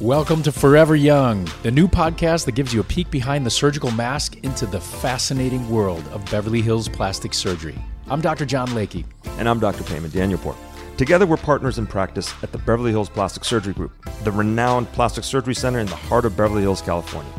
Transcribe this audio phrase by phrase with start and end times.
[0.00, 3.90] Welcome to Forever Young, the new podcast that gives you a peek behind the surgical
[3.90, 7.74] mask into the fascinating world of Beverly Hills plastic surgery.
[8.06, 8.46] I'm Dr.
[8.46, 9.04] John Layke.
[9.38, 9.82] And I'm Dr.
[9.82, 10.54] Peyman Danielpour.
[10.96, 13.90] Together, we're partners in practice at the Beverly Hills Plastic Surgery Group,
[14.22, 17.32] the renowned plastic surgery center in the heart of Beverly Hills, California.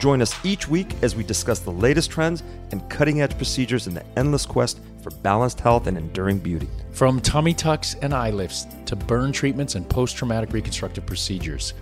[0.00, 3.94] Join us each week as we discuss the latest trends and cutting edge procedures in
[3.94, 6.68] the endless quest for balanced health and enduring beauty.
[6.90, 11.74] From tummy tucks and eye lifts to burn treatments and post traumatic reconstructive procedures.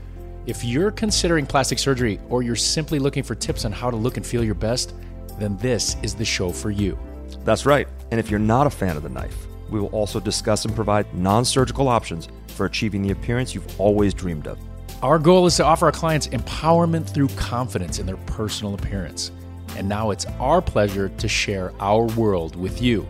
[0.51, 4.17] If you're considering plastic surgery or you're simply looking for tips on how to look
[4.17, 4.95] and feel your best,
[5.39, 6.99] then this is the show for you.
[7.45, 7.87] That's right.
[8.11, 11.07] And if you're not a fan of the knife, we will also discuss and provide
[11.15, 14.59] non surgical options for achieving the appearance you've always dreamed of.
[15.05, 19.31] Our goal is to offer our clients empowerment through confidence in their personal appearance.
[19.77, 23.07] And now it's our pleasure to share our world with you.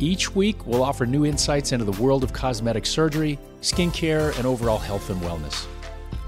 [0.00, 4.78] Each week, we'll offer new insights into the world of cosmetic surgery, skincare, and overall
[4.78, 5.68] health and wellness.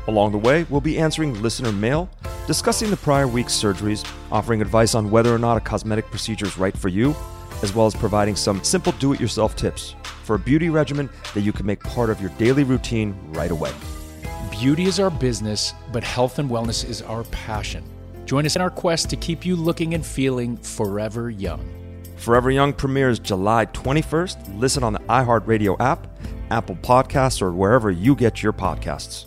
[0.09, 2.09] Along the way, we'll be answering listener mail,
[2.47, 6.57] discussing the prior week's surgeries, offering advice on whether or not a cosmetic procedure is
[6.57, 7.15] right for you,
[7.63, 11.41] as well as providing some simple do it yourself tips for a beauty regimen that
[11.41, 13.73] you can make part of your daily routine right away.
[14.51, 17.85] Beauty is our business, but health and wellness is our passion.
[18.27, 21.73] Join us in our quest to keep you looking and feeling forever young.
[22.17, 24.59] Forever Young premieres July 21st.
[24.59, 26.07] Listen on the iHeartRadio app,
[26.51, 29.27] Apple Podcasts, or wherever you get your podcasts.